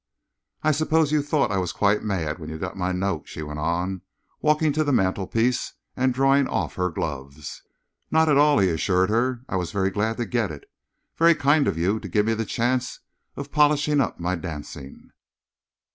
"I 0.63 0.71
suppose 0.71 1.11
you 1.11 1.21
thought 1.21 1.51
I 1.51 1.59
was 1.59 1.71
quite 1.71 2.01
mad 2.01 2.39
when 2.39 2.49
you 2.49 2.57
got 2.57 2.75
my 2.75 2.91
note," 2.91 3.27
she 3.27 3.43
went 3.43 3.59
on, 3.59 4.01
walking 4.41 4.73
to 4.73 4.83
the 4.83 4.91
mantelpiece 4.91 5.73
and 5.95 6.11
drawing 6.11 6.47
off 6.47 6.73
her 6.73 6.89
gloves. 6.89 7.61
"Not 8.09 8.27
at 8.27 8.35
all," 8.35 8.57
he 8.57 8.69
assured 8.69 9.11
her. 9.11 9.41
"I 9.47 9.57
was 9.57 9.71
very 9.71 9.91
glad 9.91 10.17
to 10.17 10.25
get 10.25 10.49
it. 10.49 10.67
Very 11.17 11.35
kind 11.35 11.67
of 11.67 11.77
you 11.77 11.99
to 11.99 12.07
give 12.09 12.25
me 12.25 12.33
the 12.33 12.45
chance 12.45 13.01
of 13.35 13.51
polishing 13.51 14.01
up 14.01 14.19
my 14.19 14.35
dancing." 14.35 15.11